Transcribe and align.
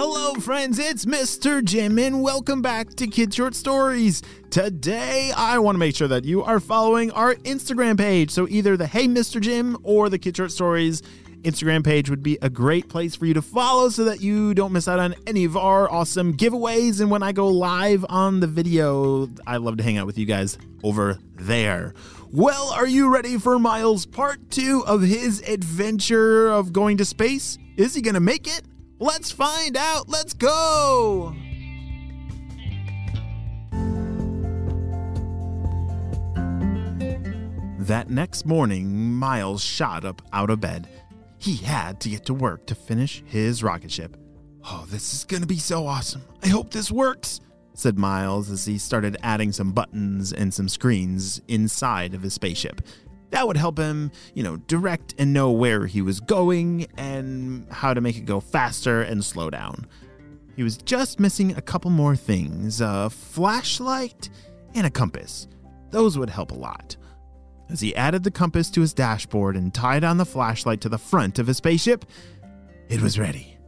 Hello, 0.00 0.34
friends, 0.34 0.78
it's 0.78 1.06
Mr. 1.06 1.60
Jim, 1.60 1.98
and 1.98 2.22
welcome 2.22 2.62
back 2.62 2.88
to 2.90 3.08
Kids 3.08 3.34
Short 3.34 3.52
Stories. 3.52 4.22
Today, 4.48 5.32
I 5.36 5.58
want 5.58 5.74
to 5.74 5.80
make 5.80 5.96
sure 5.96 6.06
that 6.06 6.24
you 6.24 6.44
are 6.44 6.60
following 6.60 7.10
our 7.10 7.34
Instagram 7.34 7.98
page. 7.98 8.30
So, 8.30 8.46
either 8.48 8.76
the 8.76 8.86
Hey 8.86 9.08
Mr. 9.08 9.40
Jim 9.40 9.76
or 9.82 10.08
the 10.08 10.16
Kids 10.16 10.36
Short 10.36 10.52
Stories 10.52 11.02
Instagram 11.42 11.84
page 11.84 12.08
would 12.08 12.22
be 12.22 12.38
a 12.42 12.48
great 12.48 12.88
place 12.88 13.16
for 13.16 13.26
you 13.26 13.34
to 13.34 13.42
follow 13.42 13.88
so 13.88 14.04
that 14.04 14.20
you 14.20 14.54
don't 14.54 14.72
miss 14.72 14.86
out 14.86 15.00
on 15.00 15.16
any 15.26 15.44
of 15.44 15.56
our 15.56 15.90
awesome 15.90 16.36
giveaways. 16.36 17.00
And 17.00 17.10
when 17.10 17.24
I 17.24 17.32
go 17.32 17.48
live 17.48 18.06
on 18.08 18.38
the 18.38 18.46
video, 18.46 19.28
I 19.48 19.56
love 19.56 19.78
to 19.78 19.82
hang 19.82 19.98
out 19.98 20.06
with 20.06 20.16
you 20.16 20.26
guys 20.26 20.58
over 20.84 21.18
there. 21.34 21.92
Well, 22.30 22.70
are 22.72 22.86
you 22.86 23.12
ready 23.12 23.36
for 23.36 23.58
Miles' 23.58 24.06
part 24.06 24.48
two 24.52 24.84
of 24.86 25.02
his 25.02 25.40
adventure 25.40 26.50
of 26.50 26.72
going 26.72 26.98
to 26.98 27.04
space? 27.04 27.58
Is 27.76 27.96
he 27.96 28.00
going 28.00 28.14
to 28.14 28.20
make 28.20 28.46
it? 28.46 28.62
Let's 29.00 29.30
find 29.30 29.76
out. 29.76 30.08
Let's 30.08 30.32
go. 30.34 31.34
That 37.78 38.10
next 38.10 38.44
morning, 38.44 39.14
Miles 39.14 39.62
shot 39.62 40.04
up 40.04 40.20
out 40.32 40.50
of 40.50 40.60
bed. 40.60 40.88
He 41.38 41.56
had 41.56 42.00
to 42.00 42.08
get 42.10 42.26
to 42.26 42.34
work 42.34 42.66
to 42.66 42.74
finish 42.74 43.22
his 43.24 43.62
rocket 43.62 43.90
ship. 43.90 44.16
Oh, 44.64 44.84
this 44.90 45.14
is 45.14 45.24
going 45.24 45.40
to 45.40 45.46
be 45.46 45.58
so 45.58 45.86
awesome. 45.86 46.22
I 46.42 46.48
hope 46.48 46.70
this 46.70 46.90
works, 46.90 47.40
said 47.74 47.98
Miles 47.98 48.50
as 48.50 48.66
he 48.66 48.76
started 48.76 49.16
adding 49.22 49.52
some 49.52 49.72
buttons 49.72 50.32
and 50.32 50.52
some 50.52 50.68
screens 50.68 51.40
inside 51.48 52.12
of 52.12 52.22
his 52.22 52.34
spaceship. 52.34 52.82
That 53.30 53.46
would 53.46 53.56
help 53.56 53.78
him, 53.78 54.10
you 54.34 54.42
know, 54.42 54.56
direct 54.56 55.14
and 55.18 55.32
know 55.32 55.50
where 55.50 55.86
he 55.86 56.00
was 56.00 56.20
going 56.20 56.86
and 56.96 57.66
how 57.70 57.92
to 57.94 58.00
make 58.00 58.16
it 58.16 58.24
go 58.24 58.40
faster 58.40 59.02
and 59.02 59.24
slow 59.24 59.50
down. 59.50 59.86
He 60.56 60.62
was 60.62 60.76
just 60.78 61.20
missing 61.20 61.56
a 61.56 61.62
couple 61.62 61.90
more 61.90 62.16
things 62.16 62.80
a 62.80 63.10
flashlight 63.10 64.30
and 64.74 64.86
a 64.86 64.90
compass. 64.90 65.46
Those 65.90 66.18
would 66.18 66.30
help 66.30 66.50
a 66.50 66.56
lot. 66.56 66.96
As 67.70 67.80
he 67.80 67.94
added 67.94 68.24
the 68.24 68.30
compass 68.30 68.70
to 68.70 68.80
his 68.80 68.94
dashboard 68.94 69.56
and 69.56 69.72
tied 69.72 70.04
on 70.04 70.16
the 70.16 70.24
flashlight 70.24 70.80
to 70.80 70.88
the 70.88 70.98
front 70.98 71.38
of 71.38 71.46
his 71.46 71.58
spaceship, 71.58 72.06
it 72.88 73.02
was 73.02 73.18
ready. 73.18 73.58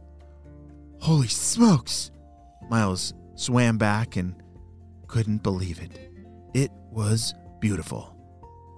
Holy 0.99 1.27
smokes! 1.27 2.11
Miles 2.69 3.13
swam 3.35 3.77
back 3.77 4.15
and 4.15 4.35
couldn't 5.07 5.43
believe 5.43 5.81
it. 5.81 6.11
It 6.53 6.71
was 6.91 7.33
beautiful. 7.59 8.15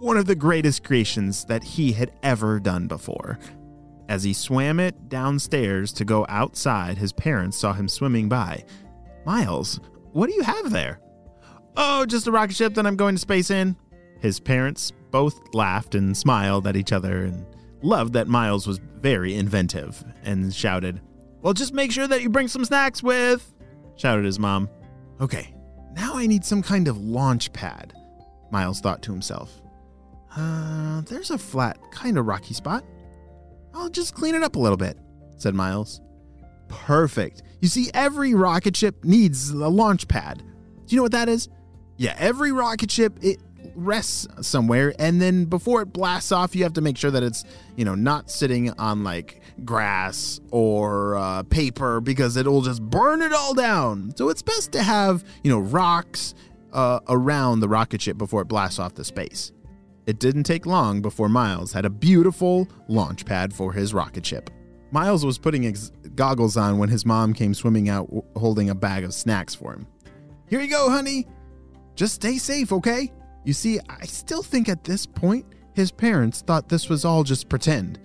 One 0.03 0.17
of 0.17 0.25
the 0.25 0.35
greatest 0.35 0.83
creations 0.83 1.45
that 1.45 1.63
he 1.63 1.93
had 1.93 2.11
ever 2.23 2.59
done 2.59 2.87
before. 2.87 3.39
As 4.09 4.21
he 4.21 4.33
swam 4.33 4.81
it 4.81 5.07
downstairs 5.07 5.93
to 5.93 6.03
go 6.03 6.25
outside, 6.27 6.97
his 6.97 7.13
parents 7.13 7.57
saw 7.57 7.71
him 7.71 7.87
swimming 7.87 8.27
by. 8.27 8.65
Miles, 9.25 9.79
what 10.11 10.27
do 10.27 10.35
you 10.35 10.41
have 10.41 10.71
there? 10.71 10.99
Oh, 11.77 12.05
just 12.05 12.27
a 12.27 12.33
rocket 12.33 12.53
ship 12.53 12.73
that 12.73 12.85
I'm 12.85 12.97
going 12.97 13.15
to 13.15 13.21
space 13.21 13.49
in. 13.49 13.77
His 14.19 14.41
parents 14.41 14.91
both 15.09 15.39
laughed 15.53 15.95
and 15.95 16.17
smiled 16.17 16.67
at 16.67 16.75
each 16.75 16.91
other 16.91 17.23
and 17.23 17.45
loved 17.81 18.11
that 18.11 18.27
Miles 18.27 18.67
was 18.67 18.81
very 18.99 19.35
inventive 19.35 20.03
and 20.25 20.53
shouted, 20.53 20.99
Well, 21.41 21.53
just 21.53 21.73
make 21.73 21.93
sure 21.93 22.09
that 22.09 22.21
you 22.21 22.29
bring 22.29 22.49
some 22.49 22.65
snacks 22.65 23.01
with, 23.01 23.53
shouted 23.95 24.25
his 24.25 24.37
mom. 24.37 24.69
Okay, 25.21 25.55
now 25.93 26.17
I 26.17 26.27
need 26.27 26.43
some 26.43 26.61
kind 26.61 26.89
of 26.89 26.97
launch 26.97 27.53
pad, 27.53 27.93
Miles 28.51 28.81
thought 28.81 29.01
to 29.03 29.13
himself. 29.13 29.61
Uh, 30.35 31.01
there's 31.01 31.31
a 31.31 31.37
flat, 31.37 31.77
kind 31.91 32.17
of 32.17 32.25
rocky 32.25 32.53
spot. 32.53 32.83
I'll 33.73 33.89
just 33.89 34.15
clean 34.15 34.35
it 34.35 34.43
up 34.43 34.55
a 34.55 34.59
little 34.59 34.77
bit, 34.77 34.97
said 35.37 35.55
Miles. 35.55 36.01
Perfect. 36.67 37.43
You 37.61 37.67
see, 37.67 37.89
every 37.93 38.33
rocket 38.33 38.75
ship 38.75 39.03
needs 39.03 39.49
a 39.51 39.67
launch 39.67 40.07
pad. 40.07 40.39
Do 40.39 40.95
you 40.95 40.97
know 40.97 41.03
what 41.03 41.11
that 41.11 41.29
is? 41.29 41.49
Yeah, 41.97 42.15
every 42.17 42.51
rocket 42.51 42.91
ship, 42.91 43.17
it 43.21 43.39
rests 43.75 44.27
somewhere 44.47 44.93
and 44.99 45.21
then 45.21 45.45
before 45.45 45.81
it 45.81 45.87
blasts 45.87 46.31
off 46.31 46.55
you 46.55 46.63
have 46.63 46.73
to 46.73 46.81
make 46.81 46.97
sure 46.97 47.09
that 47.09 47.23
it's 47.23 47.43
you 47.75 47.85
know 47.85 47.95
not 47.95 48.29
sitting 48.29 48.69
on 48.71 49.03
like 49.03 49.41
grass 49.63 50.39
or 50.51 51.15
uh, 51.15 51.43
paper 51.43 51.99
because 52.01 52.35
it'll 52.37 52.61
just 52.61 52.81
burn 52.81 53.21
it 53.21 53.33
all 53.33 53.53
down 53.53 54.13
so 54.15 54.29
it's 54.29 54.41
best 54.41 54.71
to 54.71 54.83
have 54.83 55.23
you 55.43 55.49
know 55.49 55.59
rocks 55.59 56.35
uh, 56.73 56.99
around 57.07 57.61
the 57.61 57.67
rocket 57.67 58.01
ship 58.01 58.17
before 58.17 58.41
it 58.41 58.47
blasts 58.47 58.79
off 58.79 58.93
the 58.95 59.03
space 59.03 59.51
it 60.05 60.19
didn't 60.19 60.43
take 60.43 60.65
long 60.65 61.01
before 61.01 61.29
miles 61.29 61.73
had 61.73 61.85
a 61.85 61.89
beautiful 61.89 62.67
launch 62.87 63.25
pad 63.25 63.53
for 63.53 63.73
his 63.73 63.93
rocket 63.93 64.25
ship 64.25 64.49
miles 64.91 65.25
was 65.25 65.37
putting 65.37 65.63
his 65.63 65.91
goggles 66.15 66.57
on 66.57 66.77
when 66.77 66.89
his 66.89 67.05
mom 67.05 67.33
came 67.33 67.53
swimming 67.53 67.89
out 67.89 68.09
holding 68.35 68.69
a 68.69 68.75
bag 68.75 69.03
of 69.03 69.13
snacks 69.13 69.55
for 69.55 69.73
him 69.73 69.87
here 70.47 70.61
you 70.61 70.69
go 70.69 70.89
honey 70.89 71.27
just 71.95 72.15
stay 72.15 72.37
safe 72.37 72.71
okay 72.71 73.11
you 73.43 73.53
see, 73.53 73.79
I 73.89 74.05
still 74.05 74.43
think 74.43 74.69
at 74.69 74.83
this 74.83 75.05
point 75.05 75.45
his 75.73 75.91
parents 75.91 76.41
thought 76.41 76.69
this 76.69 76.89
was 76.89 77.03
all 77.03 77.23
just 77.23 77.49
pretend. 77.49 77.99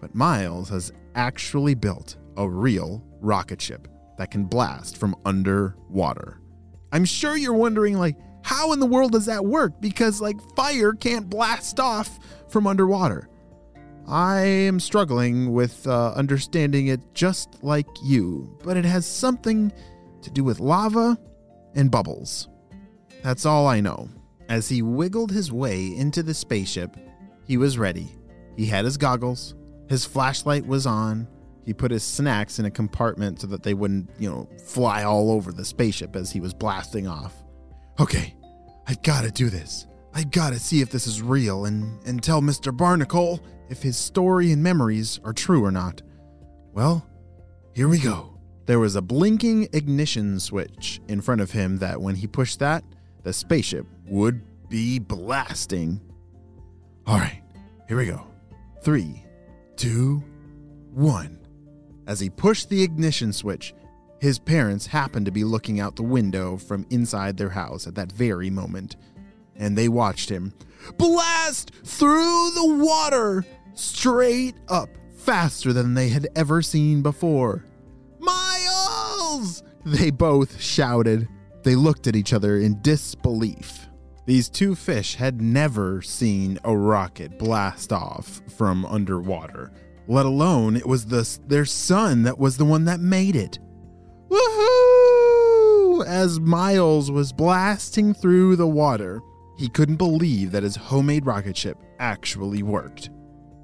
But 0.00 0.14
Miles 0.14 0.68
has 0.70 0.92
actually 1.14 1.74
built 1.74 2.16
a 2.36 2.48
real 2.48 3.04
rocket 3.20 3.60
ship 3.60 3.88
that 4.16 4.30
can 4.30 4.44
blast 4.44 4.96
from 4.96 5.16
underwater. 5.24 6.40
I'm 6.92 7.04
sure 7.04 7.36
you're 7.36 7.52
wondering, 7.52 7.98
like, 7.98 8.16
how 8.48 8.72
in 8.72 8.80
the 8.80 8.86
world 8.86 9.12
does 9.12 9.26
that 9.26 9.44
work? 9.44 9.78
Because, 9.78 10.22
like, 10.22 10.40
fire 10.56 10.94
can't 10.94 11.28
blast 11.28 11.78
off 11.78 12.18
from 12.48 12.66
underwater. 12.66 13.28
I 14.06 14.40
am 14.40 14.80
struggling 14.80 15.52
with 15.52 15.86
uh, 15.86 16.14
understanding 16.16 16.86
it 16.86 17.00
just 17.12 17.62
like 17.62 17.86
you, 18.02 18.56
but 18.64 18.78
it 18.78 18.86
has 18.86 19.04
something 19.04 19.70
to 20.22 20.30
do 20.30 20.42
with 20.42 20.60
lava 20.60 21.18
and 21.74 21.90
bubbles. 21.90 22.48
That's 23.22 23.44
all 23.44 23.66
I 23.66 23.80
know. 23.80 24.08
As 24.48 24.66
he 24.66 24.80
wiggled 24.80 25.30
his 25.30 25.52
way 25.52 25.94
into 25.94 26.22
the 26.22 26.32
spaceship, 26.32 26.96
he 27.44 27.58
was 27.58 27.76
ready. 27.76 28.08
He 28.56 28.64
had 28.64 28.86
his 28.86 28.96
goggles, 28.96 29.56
his 29.90 30.06
flashlight 30.06 30.66
was 30.66 30.86
on. 30.86 31.28
He 31.66 31.74
put 31.74 31.90
his 31.90 32.02
snacks 32.02 32.58
in 32.58 32.64
a 32.64 32.70
compartment 32.70 33.42
so 33.42 33.46
that 33.48 33.62
they 33.62 33.74
wouldn't, 33.74 34.08
you 34.18 34.30
know, 34.30 34.48
fly 34.64 35.02
all 35.02 35.30
over 35.30 35.52
the 35.52 35.66
spaceship 35.66 36.16
as 36.16 36.32
he 36.32 36.40
was 36.40 36.54
blasting 36.54 37.06
off. 37.06 37.34
Okay, 38.00 38.34
I 38.88 38.94
gotta 39.02 39.30
do 39.30 39.50
this. 39.50 39.86
I 40.14 40.24
gotta 40.24 40.58
see 40.58 40.80
if 40.80 40.88
this 40.88 41.06
is 41.06 41.20
real 41.20 41.66
and, 41.66 42.02
and 42.06 42.22
tell 42.22 42.40
Mr. 42.40 42.74
Barnacle 42.74 43.40
if 43.68 43.82
his 43.82 43.98
story 43.98 44.50
and 44.50 44.62
memories 44.62 45.20
are 45.24 45.34
true 45.34 45.62
or 45.62 45.70
not. 45.70 46.00
Well, 46.72 47.06
here 47.74 47.86
we 47.86 47.98
go. 47.98 48.38
There 48.64 48.78
was 48.78 48.96
a 48.96 49.02
blinking 49.02 49.68
ignition 49.74 50.40
switch 50.40 51.02
in 51.06 51.20
front 51.20 51.42
of 51.42 51.50
him 51.50 51.76
that 51.78 52.00
when 52.00 52.14
he 52.14 52.26
pushed 52.26 52.60
that, 52.60 52.82
the 53.24 53.32
spaceship 53.32 53.86
would 54.06 54.40
be 54.70 54.98
blasting. 54.98 56.00
All 57.06 57.18
right, 57.18 57.42
here 57.88 57.98
we 57.98 58.06
go. 58.06 58.26
Three, 58.82 59.22
two, 59.76 60.22
one. 60.94 61.38
As 62.06 62.20
he 62.20 62.30
pushed 62.30 62.70
the 62.70 62.82
ignition 62.82 63.34
switch, 63.34 63.74
his 64.20 64.38
parents 64.38 64.86
happened 64.86 65.26
to 65.26 65.32
be 65.32 65.44
looking 65.44 65.80
out 65.80 65.96
the 65.96 66.02
window 66.02 66.56
from 66.56 66.86
inside 66.90 67.36
their 67.36 67.50
house 67.50 67.86
at 67.86 67.94
that 67.94 68.12
very 68.12 68.50
moment, 68.50 68.96
and 69.56 69.76
they 69.76 69.88
watched 69.88 70.28
him 70.28 70.52
blast 70.96 71.72
through 71.84 72.50
the 72.54 72.76
water 72.84 73.44
straight 73.74 74.54
up 74.68 74.88
faster 75.16 75.72
than 75.72 75.94
they 75.94 76.08
had 76.08 76.28
ever 76.34 76.62
seen 76.62 77.02
before. 77.02 77.64
Miles! 78.18 79.62
They 79.84 80.10
both 80.10 80.60
shouted. 80.60 81.28
They 81.62 81.74
looked 81.74 82.06
at 82.06 82.16
each 82.16 82.32
other 82.32 82.58
in 82.58 82.80
disbelief. 82.82 83.86
These 84.26 84.50
two 84.50 84.74
fish 84.74 85.14
had 85.14 85.40
never 85.40 86.02
seen 86.02 86.58
a 86.64 86.76
rocket 86.76 87.38
blast 87.38 87.92
off 87.92 88.42
from 88.56 88.84
underwater, 88.84 89.72
let 90.06 90.26
alone 90.26 90.76
it 90.76 90.86
was 90.86 91.06
the, 91.06 91.38
their 91.46 91.64
son 91.64 92.24
that 92.24 92.38
was 92.38 92.56
the 92.56 92.64
one 92.64 92.84
that 92.84 93.00
made 93.00 93.36
it. 93.36 93.58
As 96.02 96.40
Miles 96.40 97.10
was 97.10 97.32
blasting 97.32 98.14
through 98.14 98.56
the 98.56 98.66
water, 98.66 99.20
he 99.56 99.68
couldn't 99.68 99.96
believe 99.96 100.52
that 100.52 100.62
his 100.62 100.76
homemade 100.76 101.26
rocket 101.26 101.56
ship 101.56 101.78
actually 101.98 102.62
worked. 102.62 103.10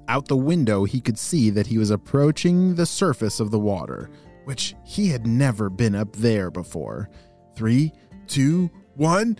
Out 0.07 0.27
the 0.27 0.37
window, 0.37 0.83
he 0.83 1.01
could 1.01 1.17
see 1.17 1.49
that 1.51 1.67
he 1.67 1.77
was 1.77 1.89
approaching 1.89 2.75
the 2.75 2.85
surface 2.85 3.39
of 3.39 3.49
the 3.51 3.59
water, 3.59 4.09
which 4.43 4.75
he 4.83 5.07
had 5.09 5.25
never 5.25 5.69
been 5.69 5.95
up 5.95 6.15
there 6.15 6.51
before. 6.51 7.09
Three, 7.55 7.91
two, 8.27 8.69
one. 8.95 9.39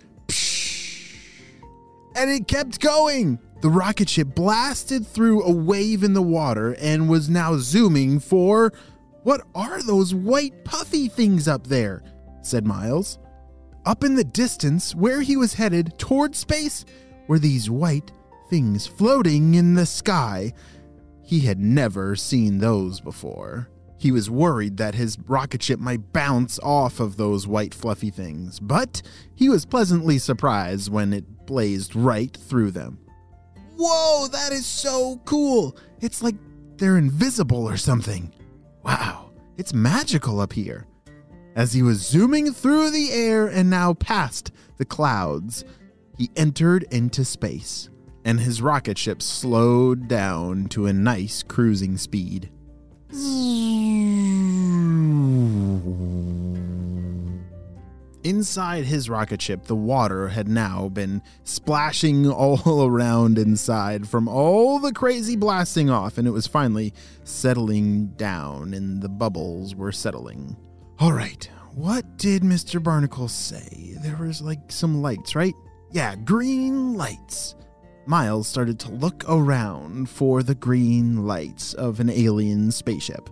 And 2.16 2.30
it 2.30 2.48
kept 2.48 2.80
going. 2.80 3.38
The 3.60 3.68
rocket 3.68 4.08
ship 4.08 4.34
blasted 4.34 5.06
through 5.06 5.42
a 5.44 5.52
wave 5.52 6.02
in 6.02 6.14
the 6.14 6.22
water 6.22 6.74
and 6.80 7.08
was 7.08 7.28
now 7.28 7.58
zooming 7.58 8.20
for. 8.20 8.72
What 9.22 9.42
are 9.54 9.82
those 9.82 10.14
white 10.14 10.64
puffy 10.64 11.08
things 11.08 11.46
up 11.46 11.66
there? 11.66 12.02
Said 12.46 12.66
Miles. 12.66 13.18
Up 13.84 14.02
in 14.02 14.14
the 14.14 14.24
distance, 14.24 14.94
where 14.94 15.20
he 15.20 15.36
was 15.36 15.54
headed 15.54 15.98
toward 15.98 16.34
space, 16.34 16.84
were 17.28 17.38
these 17.38 17.70
white 17.70 18.10
things 18.48 18.86
floating 18.86 19.54
in 19.54 19.74
the 19.74 19.86
sky. 19.86 20.52
He 21.22 21.40
had 21.40 21.58
never 21.58 22.16
seen 22.16 22.58
those 22.58 23.00
before. 23.00 23.68
He 23.98 24.12
was 24.12 24.30
worried 24.30 24.76
that 24.76 24.94
his 24.94 25.18
rocket 25.26 25.62
ship 25.62 25.80
might 25.80 26.12
bounce 26.12 26.58
off 26.62 27.00
of 27.00 27.16
those 27.16 27.46
white 27.46 27.74
fluffy 27.74 28.10
things, 28.10 28.60
but 28.60 29.02
he 29.34 29.48
was 29.48 29.64
pleasantly 29.64 30.18
surprised 30.18 30.92
when 30.92 31.12
it 31.12 31.46
blazed 31.46 31.96
right 31.96 32.36
through 32.36 32.72
them. 32.72 32.98
Whoa, 33.76 34.28
that 34.28 34.52
is 34.52 34.66
so 34.66 35.20
cool! 35.24 35.76
It's 36.00 36.22
like 36.22 36.36
they're 36.76 36.98
invisible 36.98 37.66
or 37.66 37.76
something. 37.76 38.32
Wow, 38.82 39.30
it's 39.56 39.72
magical 39.74 40.40
up 40.40 40.52
here. 40.52 40.86
As 41.56 41.72
he 41.72 41.82
was 41.82 42.06
zooming 42.06 42.52
through 42.52 42.90
the 42.90 43.10
air 43.12 43.46
and 43.46 43.70
now 43.70 43.94
past 43.94 44.52
the 44.76 44.84
clouds, 44.84 45.64
he 46.18 46.28
entered 46.36 46.84
into 46.90 47.24
space, 47.24 47.88
and 48.26 48.38
his 48.38 48.60
rocket 48.60 48.98
ship 48.98 49.22
slowed 49.22 50.06
down 50.06 50.66
to 50.66 50.84
a 50.84 50.92
nice 50.92 51.42
cruising 51.42 51.96
speed. 51.96 52.50
Inside 58.22 58.84
his 58.84 59.08
rocket 59.08 59.40
ship, 59.40 59.64
the 59.64 59.74
water 59.74 60.28
had 60.28 60.48
now 60.48 60.90
been 60.90 61.22
splashing 61.44 62.28
all 62.30 62.84
around 62.86 63.38
inside 63.38 64.06
from 64.06 64.28
all 64.28 64.78
the 64.78 64.92
crazy 64.92 65.36
blasting 65.36 65.88
off, 65.88 66.18
and 66.18 66.28
it 66.28 66.32
was 66.32 66.46
finally 66.46 66.92
settling 67.24 68.08
down, 68.08 68.74
and 68.74 69.00
the 69.00 69.08
bubbles 69.08 69.74
were 69.74 69.92
settling. 69.92 70.54
All 70.98 71.12
right, 71.12 71.46
what 71.74 72.16
did 72.16 72.40
Mr. 72.40 72.82
Barnacle 72.82 73.28
say? 73.28 73.94
There 74.00 74.16
was 74.16 74.40
like 74.40 74.72
some 74.72 75.02
lights, 75.02 75.34
right? 75.34 75.52
Yeah, 75.90 76.16
green 76.16 76.94
lights. 76.94 77.54
Miles 78.06 78.48
started 78.48 78.78
to 78.80 78.92
look 78.92 79.22
around 79.28 80.08
for 80.08 80.42
the 80.42 80.54
green 80.54 81.26
lights 81.26 81.74
of 81.74 82.00
an 82.00 82.08
alien 82.08 82.70
spaceship. 82.70 83.28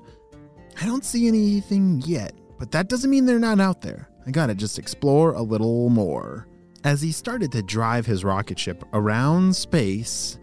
I 0.78 0.84
don't 0.84 1.06
see 1.06 1.26
anything 1.26 2.02
yet, 2.04 2.34
but 2.58 2.70
that 2.72 2.90
doesn't 2.90 3.08
mean 3.08 3.24
they're 3.24 3.38
not 3.38 3.60
out 3.60 3.80
there. 3.80 4.10
I 4.26 4.30
gotta 4.30 4.54
just 4.54 4.78
explore 4.78 5.32
a 5.32 5.42
little 5.42 5.88
more. 5.88 6.46
As 6.84 7.00
he 7.00 7.12
started 7.12 7.50
to 7.52 7.62
drive 7.62 8.04
his 8.04 8.24
rocket 8.24 8.58
ship 8.58 8.84
around 8.92 9.56
space, 9.56 10.38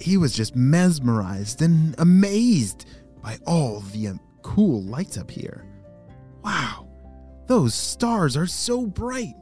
he 0.00 0.16
was 0.16 0.32
just 0.32 0.54
mesmerized 0.54 1.62
and 1.62 1.96
amazed 1.98 2.86
by 3.22 3.38
all 3.44 3.80
the 3.92 4.06
um, 4.06 4.20
cool 4.42 4.82
lights 4.84 5.18
up 5.18 5.32
here. 5.32 5.64
Wow, 6.42 6.88
those 7.46 7.74
stars 7.74 8.36
are 8.36 8.46
so 8.46 8.86
bright, 8.86 9.34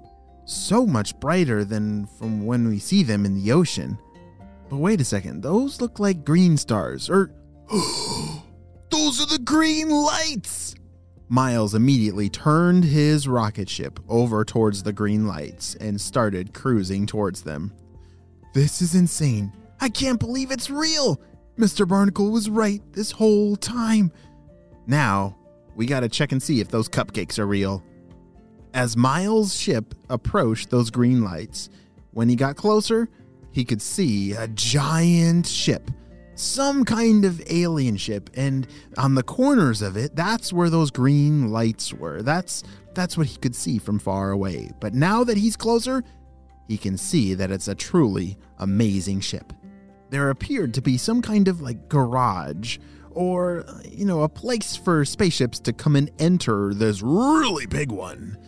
so 0.44 0.86
much 0.86 1.18
brighter 1.20 1.64
than 1.64 2.06
from 2.06 2.46
when 2.46 2.68
we 2.68 2.78
see 2.78 3.02
them 3.02 3.24
in 3.24 3.34
the 3.34 3.52
ocean. 3.52 3.98
But 4.68 4.78
wait 4.78 5.00
a 5.00 5.04
second, 5.04 5.42
those 5.42 5.80
look 5.80 5.98
like 5.98 6.24
green 6.24 6.56
stars, 6.56 7.08
or. 7.08 7.30
those 8.90 9.20
are 9.20 9.26
the 9.26 9.40
green 9.44 9.90
lights! 9.90 10.74
Miles 11.30 11.74
immediately 11.74 12.30
turned 12.30 12.84
his 12.84 13.28
rocket 13.28 13.68
ship 13.68 14.00
over 14.08 14.44
towards 14.44 14.82
the 14.82 14.92
green 14.94 15.26
lights 15.26 15.74
and 15.74 16.00
started 16.00 16.54
cruising 16.54 17.06
towards 17.06 17.42
them. 17.42 17.72
This 18.54 18.80
is 18.80 18.94
insane. 18.94 19.52
I 19.80 19.90
can't 19.90 20.18
believe 20.18 20.50
it's 20.50 20.70
real. 20.70 21.20
Mr. 21.58 21.86
Barnacle 21.86 22.30
was 22.30 22.48
right 22.48 22.80
this 22.92 23.10
whole 23.10 23.56
time. 23.56 24.10
Now, 24.86 25.36
we 25.78 25.86
gotta 25.86 26.08
check 26.08 26.32
and 26.32 26.42
see 26.42 26.60
if 26.60 26.68
those 26.68 26.88
cupcakes 26.88 27.38
are 27.38 27.46
real. 27.46 27.84
As 28.74 28.96
Miles' 28.96 29.56
ship 29.56 29.94
approached 30.10 30.70
those 30.70 30.90
green 30.90 31.22
lights, 31.22 31.70
when 32.10 32.28
he 32.28 32.34
got 32.34 32.56
closer, 32.56 33.08
he 33.52 33.64
could 33.64 33.80
see 33.80 34.32
a 34.32 34.48
giant 34.48 35.46
ship 35.46 35.90
some 36.34 36.84
kind 36.84 37.24
of 37.24 37.42
alien 37.50 37.96
ship 37.96 38.30
and 38.34 38.68
on 38.96 39.16
the 39.16 39.22
corners 39.24 39.82
of 39.82 39.96
it 39.96 40.14
that's 40.14 40.52
where 40.52 40.70
those 40.70 40.88
green 40.88 41.50
lights 41.50 41.92
were. 41.92 42.22
That's 42.22 42.62
that's 42.94 43.16
what 43.16 43.26
he 43.26 43.36
could 43.38 43.56
see 43.56 43.78
from 43.78 43.98
far 43.98 44.30
away. 44.30 44.70
But 44.78 44.94
now 44.94 45.24
that 45.24 45.36
he's 45.36 45.56
closer 45.56 46.04
he 46.68 46.78
can 46.78 46.96
see 46.96 47.34
that 47.34 47.50
it's 47.50 47.66
a 47.66 47.74
truly 47.74 48.38
amazing 48.58 49.20
ship. 49.20 49.52
There 50.10 50.30
appeared 50.30 50.74
to 50.74 50.80
be 50.80 50.96
some 50.96 51.22
kind 51.22 51.48
of 51.48 51.60
like 51.60 51.88
garage 51.88 52.78
or 53.18 53.64
you 53.84 54.04
know 54.04 54.22
a 54.22 54.28
place 54.28 54.76
for 54.76 55.04
spaceships 55.04 55.58
to 55.58 55.72
come 55.72 55.96
and 55.96 56.10
enter 56.18 56.72
this 56.72 57.02
really 57.02 57.66
big 57.66 57.90
one 57.90 58.38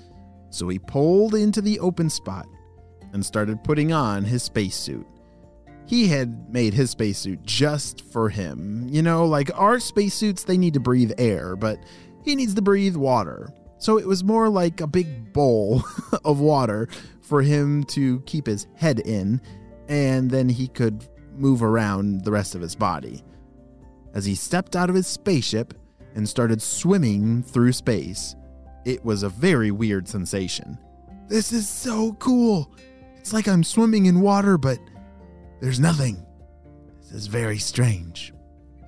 so 0.50 0.68
he 0.68 0.78
pulled 0.78 1.34
into 1.34 1.60
the 1.60 1.78
open 1.80 2.08
spot 2.08 2.46
and 3.12 3.24
started 3.24 3.62
putting 3.64 3.92
on 3.92 4.24
his 4.24 4.42
spacesuit 4.42 5.06
he 5.90 6.06
had 6.06 6.48
made 6.52 6.72
his 6.72 6.90
spacesuit 6.90 7.42
just 7.42 8.02
for 8.12 8.28
him. 8.28 8.86
You 8.88 9.02
know, 9.02 9.26
like 9.26 9.50
our 9.58 9.80
spacesuits, 9.80 10.44
they 10.44 10.56
need 10.56 10.74
to 10.74 10.80
breathe 10.80 11.10
air, 11.18 11.56
but 11.56 11.80
he 12.24 12.36
needs 12.36 12.54
to 12.54 12.62
breathe 12.62 12.94
water. 12.94 13.52
So 13.78 13.98
it 13.98 14.06
was 14.06 14.22
more 14.22 14.48
like 14.48 14.80
a 14.80 14.86
big 14.86 15.32
bowl 15.32 15.82
of 16.24 16.38
water 16.38 16.88
for 17.22 17.42
him 17.42 17.82
to 17.84 18.20
keep 18.20 18.46
his 18.46 18.68
head 18.76 19.00
in, 19.00 19.40
and 19.88 20.30
then 20.30 20.48
he 20.48 20.68
could 20.68 21.08
move 21.36 21.60
around 21.60 22.24
the 22.24 22.30
rest 22.30 22.54
of 22.54 22.60
his 22.60 22.76
body. 22.76 23.24
As 24.14 24.24
he 24.24 24.34
stepped 24.34 24.76
out 24.76 24.88
of 24.88 24.96
his 24.96 25.06
spaceship 25.06 25.74
and 26.14 26.28
started 26.28 26.60
swimming 26.60 27.42
through 27.42 27.72
space, 27.72 28.34
it 28.84 29.04
was 29.04 29.22
a 29.22 29.28
very 29.28 29.70
weird 29.70 30.08
sensation. 30.08 30.78
This 31.28 31.52
is 31.52 31.68
so 31.68 32.14
cool! 32.14 32.74
It's 33.18 33.32
like 33.32 33.46
I'm 33.46 33.62
swimming 33.62 34.06
in 34.06 34.20
water, 34.20 34.58
but 34.58 34.78
there's 35.60 35.78
nothing. 35.78 36.24
This 37.02 37.12
is 37.12 37.26
very 37.26 37.58
strange. 37.58 38.32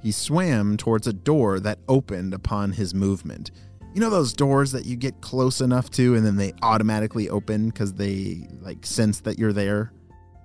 He 0.02 0.10
swam 0.10 0.76
towards 0.76 1.06
a 1.06 1.12
door 1.12 1.60
that 1.60 1.78
opened 1.88 2.34
upon 2.34 2.72
his 2.72 2.94
movement. 2.94 3.52
You 3.94 4.00
know 4.00 4.10
those 4.10 4.32
doors 4.32 4.72
that 4.72 4.86
you 4.86 4.96
get 4.96 5.20
close 5.20 5.60
enough 5.60 5.90
to 5.90 6.14
and 6.16 6.24
then 6.24 6.36
they 6.36 6.54
automatically 6.62 7.28
open 7.28 7.68
because 7.68 7.92
they 7.92 8.48
like 8.60 8.84
sense 8.86 9.20
that 9.20 9.38
you're 9.38 9.52
there? 9.52 9.92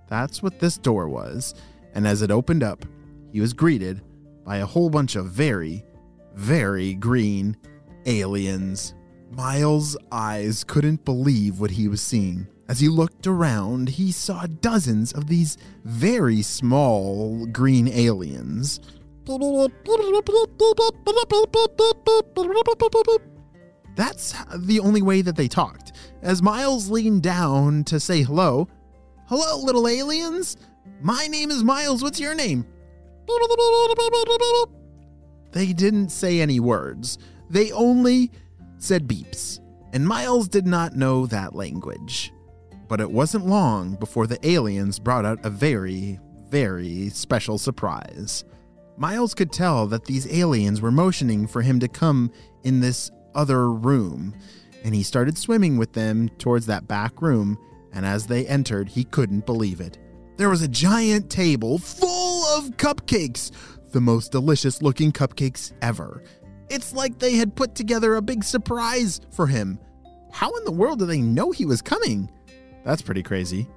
That's 0.10 0.44
what 0.44 0.60
this 0.60 0.78
door 0.78 1.08
was. 1.10 1.56
And 1.96 2.06
as 2.06 2.22
it 2.22 2.30
opened 2.30 2.62
up, 2.62 2.86
he 3.32 3.40
was 3.40 3.54
greeted 3.54 4.02
by 4.48 4.58
a 4.58 4.66
whole 4.66 4.90
bunch 4.90 5.18
of 5.18 5.26
very, 5.26 5.84
very 6.34 6.94
green 6.94 7.58
aliens. 8.06 8.96
Miles' 9.30 9.98
eyes 10.10 10.64
couldn't 10.64 11.04
believe 11.04 11.60
what 11.60 11.72
he 11.72 11.90
was 11.90 12.02
seeing. 12.02 12.48
As 12.70 12.80
he 12.80 12.88
looked 12.88 13.28
around, 13.28 13.90
he 13.90 14.10
saw 14.10 14.46
dozens 14.62 15.12
of 15.12 15.28
these 15.28 15.58
very 15.84 16.42
small 16.42 17.46
green 17.48 17.90
aliens. 17.90 18.80
That's 23.98 24.34
the 24.56 24.80
only 24.80 25.02
way 25.02 25.22
that 25.24 25.36
they 25.36 25.50
talked. 25.50 25.92
As 26.22 26.42
Miles 26.42 26.90
leaned 26.90 27.22
down 27.22 27.84
to 27.86 28.00
say 28.00 28.22
hello, 28.22 28.70
Hello, 29.26 29.60
little 29.60 29.90
aliens! 29.90 30.56
My 31.02 31.28
name 31.28 31.52
is 31.52 31.66
Miles. 31.66 32.02
What's 32.02 32.22
your 32.22 32.34
name? 32.34 32.66
They 35.52 35.74
didn't 35.74 36.10
say 36.10 36.40
any 36.40 36.60
words, 36.60 37.18
they 37.50 37.72
only 37.72 38.32
said 38.78 39.08
beeps. 39.08 39.60
And 39.94 40.08
Miles 40.08 40.48
did 40.48 40.68
not 40.68 40.96
know 40.96 41.26
that 41.28 41.56
language. 41.56 42.34
But 42.88 43.02
it 43.02 43.10
wasn't 43.10 43.48
long 43.48 43.96
before 43.96 44.28
the 44.28 44.46
aliens 44.48 45.00
brought 45.00 45.26
out 45.26 45.46
a 45.46 45.50
very, 45.50 46.20
very 46.50 47.10
special 47.10 47.58
surprise. 47.58 48.46
Miles 48.98 49.34
could 49.34 49.52
tell 49.52 49.88
that 49.88 50.06
these 50.06 50.32
aliens 50.32 50.82
were 50.82 50.92
motioning 50.92 51.48
for 51.48 51.62
him 51.62 51.80
to 51.80 51.88
come 51.88 52.32
in 52.64 52.80
this 52.80 53.12
other 53.36 53.72
room, 53.72 54.34
and 54.84 54.94
he 54.96 55.04
started 55.04 55.38
swimming 55.38 55.78
with 55.78 55.94
them 55.94 56.30
towards 56.38 56.66
that 56.66 56.88
back 56.88 57.22
room, 57.22 57.58
and 57.94 58.06
as 58.06 58.28
they 58.28 58.48
entered, 58.48 58.90
he 58.90 59.04
couldn't 59.04 59.46
believe 59.46 59.82
it. 59.82 59.98
There 60.38 60.50
was 60.50 60.62
a 60.62 60.68
giant 60.68 61.30
table 61.30 61.78
full 61.78 62.27
of 62.58 62.78
cupcakes, 62.78 63.52
the 63.92 64.02
most 64.02 64.32
delicious 64.32 64.82
looking 64.82 65.12
cupcakes 65.12 65.74
ever. 65.82 66.24
It's 66.70 66.94
like 66.94 67.20
they 67.20 67.36
had 67.36 67.56
put 67.56 67.76
together 67.76 68.16
a 68.16 68.22
big 68.22 68.44
surprise 68.44 69.22
for 69.32 69.48
him. 69.48 69.80
How 70.32 70.56
in 70.58 70.66
the 70.66 70.72
world 70.72 71.00
do 71.00 71.06
they 71.06 71.22
know 71.22 71.52
he 71.52 71.66
was 71.66 71.82
coming? 71.82 72.30
That's 72.84 73.02
pretty 73.02 73.24
crazy. 73.24 73.68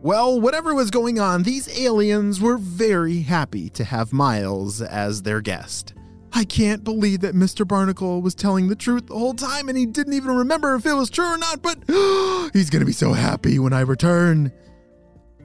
Well, 0.00 0.40
whatever 0.40 0.74
was 0.74 0.90
going 0.90 1.18
on, 1.18 1.42
these 1.42 1.78
aliens 1.78 2.40
were 2.40 2.58
very 2.58 3.20
happy 3.20 3.70
to 3.70 3.84
have 3.84 4.12
Miles 4.12 4.82
as 4.82 5.22
their 5.22 5.40
guest. 5.40 5.94
I 6.32 6.44
can't 6.44 6.82
believe 6.82 7.20
that 7.20 7.34
Mr. 7.34 7.66
Barnacle 7.66 8.20
was 8.20 8.34
telling 8.34 8.68
the 8.68 8.74
truth 8.74 9.06
the 9.06 9.14
whole 9.14 9.34
time 9.34 9.68
and 9.68 9.78
he 9.78 9.86
didn't 9.86 10.14
even 10.14 10.36
remember 10.36 10.74
if 10.74 10.84
it 10.84 10.94
was 10.94 11.08
true 11.08 11.32
or 11.32 11.38
not, 11.38 11.62
but 11.62 11.78
he's 12.52 12.70
to 12.80 12.86
be 12.86 12.92
so 12.92 13.12
happy 13.12 13.58
when 13.58 13.72
I 13.72 13.80
return. 13.82 14.52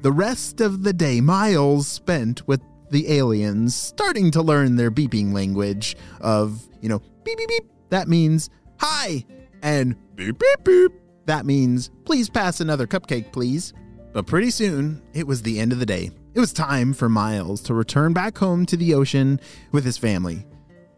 The 0.01 0.11
rest 0.13 0.61
of 0.61 0.83
the 0.83 0.93
day, 0.93 1.19
Miles 1.19 1.85
spent 1.85 2.47
with 2.47 2.61
the 2.89 3.11
aliens, 3.11 3.75
starting 3.75 4.31
to 4.31 4.41
learn 4.41 4.77
their 4.77 4.89
beeping 4.89 5.33
language 5.33 5.97
of, 6.21 6.65
you 6.79 6.87
know, 6.87 7.01
beep, 7.25 7.37
beep, 7.37 7.49
beep. 7.49 7.65
That 7.89 8.07
means 8.07 8.49
hi 8.79 9.25
and 9.61 9.97
beep, 10.15 10.39
beep, 10.39 10.63
beep. 10.63 10.91
That 11.25 11.45
means, 11.45 11.91
please 12.05 12.29
pass 12.29 12.61
another 12.61 12.87
cupcake, 12.87 13.33
please. 13.33 13.73
But 14.13 14.25
pretty 14.25 14.51
soon, 14.51 15.01
it 15.13 15.27
was 15.27 15.41
the 15.41 15.59
end 15.59 15.73
of 15.73 15.79
the 15.79 15.85
day. 15.85 16.11
It 16.33 16.39
was 16.39 16.53
time 16.53 16.93
for 16.93 17.09
Miles 17.09 17.61
to 17.63 17.73
return 17.73 18.13
back 18.13 18.37
home 18.37 18.65
to 18.67 18.77
the 18.77 18.93
ocean 18.93 19.41
with 19.73 19.83
his 19.83 19.97
family. 19.97 20.45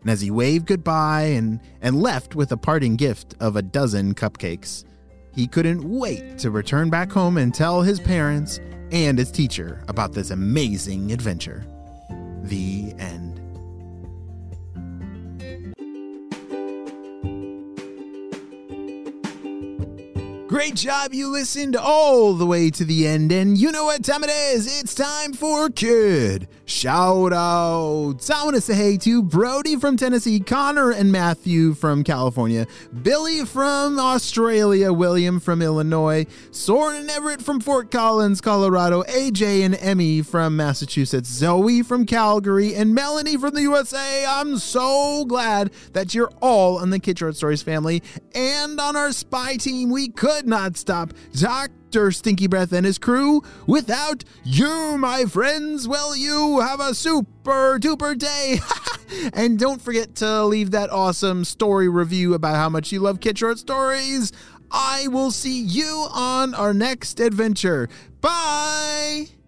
And 0.02 0.12
as 0.12 0.22
he 0.22 0.30
waved 0.30 0.68
goodbye 0.68 1.24
and, 1.24 1.60
and 1.82 2.00
left 2.00 2.36
with 2.36 2.52
a 2.52 2.58
parting 2.58 2.98
gift 2.98 3.34
of 3.40 3.56
a 3.56 3.64
dozen 3.64 4.14
cupcakes, 4.14 4.86
he 5.34 5.48
couldn't 5.48 5.84
wait 5.84 6.38
to 6.40 6.52
return 6.52 6.92
back 6.92 7.12
home 7.12 7.38
and 7.38 7.54
tell 7.54 7.82
his 7.82 8.00
parents 8.00 8.60
and 8.92 9.18
his 9.18 9.32
teacher 9.32 9.82
about 9.88 10.14
this 10.14 10.32
amazing 10.32 11.12
adventure. 11.12 11.64
The 12.44 12.94
end. 13.00 13.31
Great 20.62 20.76
job, 20.76 21.12
you 21.12 21.28
listened 21.28 21.76
all 21.76 22.36
the 22.36 22.46
way 22.46 22.70
to 22.70 22.86
the 22.86 23.08
end, 23.08 23.32
and 23.32 23.58
you 23.58 23.72
know 23.72 23.86
what 23.86 24.04
time 24.04 24.24
it 24.24 24.30
is. 24.30 24.80
It's 24.80 24.94
time 24.94 25.34
for 25.34 25.72
Kid 25.72 26.48
Shout 26.66 27.34
Outs. 27.34 28.30
I 28.30 28.44
want 28.44 28.56
to 28.56 28.62
say 28.62 28.76
hey 28.76 28.98
to 28.98 29.24
Brody 29.24 29.76
from 29.76 29.98
Tennessee, 29.98 30.40
Connor 30.40 30.92
and 30.92 31.12
Matthew 31.12 31.74
from 31.74 32.04
California, 32.04 32.68
Billy 33.02 33.44
from 33.44 33.98
Australia, 33.98 34.94
William 34.94 35.40
from 35.40 35.64
Illinois, 35.64 36.28
Soren 36.52 36.98
and 36.98 37.10
Everett 37.10 37.42
from 37.42 37.60
Fort 37.60 37.90
Collins, 37.90 38.40
Colorado, 38.40 39.02
AJ 39.06 39.66
and 39.66 39.76
Emmy 39.76 40.22
from 40.22 40.56
Massachusetts, 40.56 41.28
Zoe 41.28 41.82
from 41.82 42.06
Calgary, 42.06 42.76
and 42.76 42.94
Melanie 42.94 43.36
from 43.36 43.56
the 43.56 43.64
USA. 43.64 44.26
I'm 44.28 44.60
so 44.60 45.26
glad 45.26 45.72
that 45.94 46.14
you're 46.14 46.32
all 46.40 46.78
on 46.78 46.92
the 46.92 47.00
Kids 47.00 47.18
Short 47.18 47.36
Stories 47.36 47.64
family 47.64 48.04
and 48.36 48.80
on 48.80 48.96
our 48.96 49.12
spy 49.12 49.56
team. 49.56 49.90
We 49.90 50.08
could 50.08 50.51
not 50.52 50.78
stop 50.78 51.14
Dr. 51.34 52.12
Stinky 52.12 52.46
Breath 52.46 52.74
and 52.74 52.86
his 52.86 52.98
crew 52.98 53.42
without 53.66 54.24
you, 54.44 54.98
my 54.98 55.26
friends. 55.26 55.88
Well, 55.88 56.16
you 56.16 56.60
have 56.60 56.80
a 56.80 56.94
super 56.94 57.80
duper 57.80 58.18
day. 58.18 58.60
and 59.34 59.58
don't 59.58 59.82
forget 59.82 60.14
to 60.16 60.44
leave 60.46 60.72
that 60.72 60.92
awesome 60.92 61.46
story 61.46 61.88
review 61.90 62.34
about 62.34 62.56
how 62.56 62.70
much 62.70 62.92
you 62.92 63.00
love 63.00 63.22
Kids 63.22 63.40
Short 63.40 63.58
Stories. 63.58 64.32
I 64.70 65.08
will 65.08 65.32
see 65.32 65.62
you 65.62 66.08
on 66.12 66.54
our 66.54 66.74
next 66.74 67.20
adventure. 67.20 67.90
Bye. 68.20 69.41